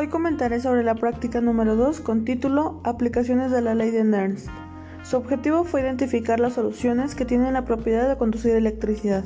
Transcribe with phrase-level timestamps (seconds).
[0.00, 4.48] Hoy comentaré sobre la práctica número 2 con título Aplicaciones de la ley de Nernst.
[5.02, 9.24] Su objetivo fue identificar las soluciones que tienen la propiedad de conducir electricidad.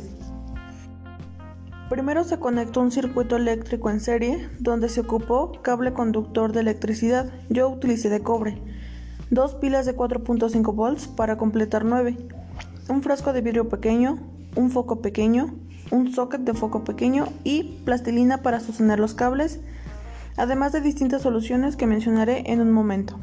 [1.88, 7.32] Primero se conectó un circuito eléctrico en serie donde se ocupó cable conductor de electricidad.
[7.48, 8.60] Yo utilicé de cobre.
[9.30, 12.16] Dos pilas de 4.5 volts para completar 9.
[12.88, 14.18] Un frasco de vidrio pequeño,
[14.56, 15.54] un foco pequeño,
[15.92, 19.60] un socket de foco pequeño y plastilina para sostener los cables
[20.36, 23.18] además de distintas soluciones que mencionaré en un momento.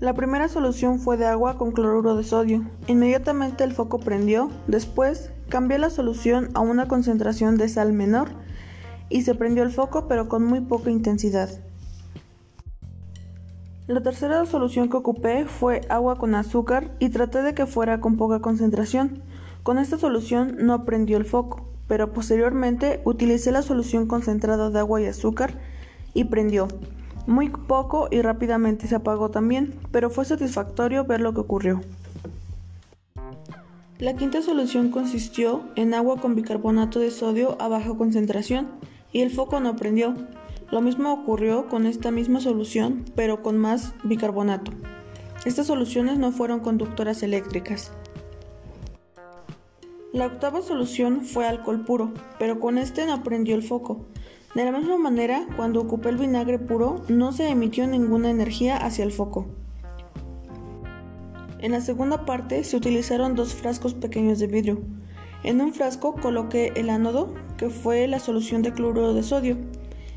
[0.00, 2.64] La primera solución fue de agua con cloruro de sodio.
[2.86, 8.30] Inmediatamente el foco prendió, después cambié la solución a una concentración de sal menor
[9.10, 11.50] y se prendió el foco pero con muy poca intensidad.
[13.86, 18.16] La tercera solución que ocupé fue agua con azúcar y traté de que fuera con
[18.16, 19.22] poca concentración.
[19.64, 25.02] Con esta solución no prendió el foco pero posteriormente utilicé la solución concentrada de agua
[25.02, 25.54] y azúcar
[26.14, 26.68] y prendió.
[27.26, 31.80] Muy poco y rápidamente se apagó también, pero fue satisfactorio ver lo que ocurrió.
[33.98, 38.68] La quinta solución consistió en agua con bicarbonato de sodio a baja concentración
[39.10, 40.14] y el foco no prendió.
[40.70, 44.70] Lo mismo ocurrió con esta misma solución, pero con más bicarbonato.
[45.44, 47.90] Estas soluciones no fueron conductoras eléctricas.
[50.12, 54.06] La octava solución fue alcohol puro, pero con este no prendió el foco.
[54.56, 59.04] De la misma manera, cuando ocupé el vinagre puro, no se emitió ninguna energía hacia
[59.04, 59.46] el foco.
[61.60, 64.80] En la segunda parte se utilizaron dos frascos pequeños de vidrio.
[65.44, 69.58] En un frasco coloqué el ánodo, que fue la solución de cloruro de sodio,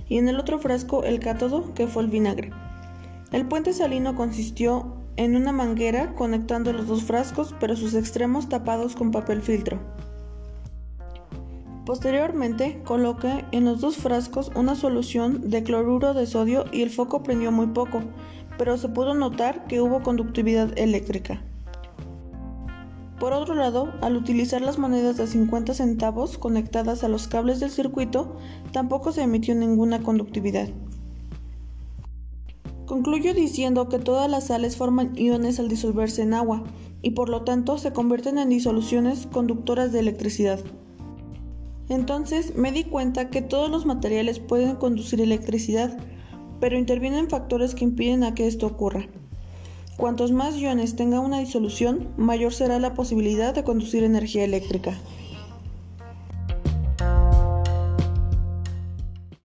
[0.09, 2.49] y en el otro frasco el cátodo, que fue el vinagre.
[3.31, 8.95] El puente salino consistió en una manguera conectando los dos frascos pero sus extremos tapados
[8.95, 9.80] con papel filtro.
[11.86, 17.23] Posteriormente coloqué en los dos frascos una solución de cloruro de sodio y el foco
[17.23, 18.02] prendió muy poco,
[18.58, 21.42] pero se pudo notar que hubo conductividad eléctrica.
[23.20, 27.71] Por otro lado, al utilizar las monedas de 50 centavos conectadas a los cables del
[27.71, 28.38] circuito,
[28.71, 30.70] tampoco se emitió ninguna conductividad.
[32.93, 36.64] Concluyo diciendo que todas las sales forman iones al disolverse en agua
[37.02, 40.59] y por lo tanto se convierten en disoluciones conductoras de electricidad.
[41.89, 45.98] Entonces me di cuenta que todos los materiales pueden conducir electricidad,
[46.59, 49.08] pero intervienen factores que impiden a que esto ocurra.
[49.98, 54.99] Cuantos más iones tenga una disolución, mayor será la posibilidad de conducir energía eléctrica.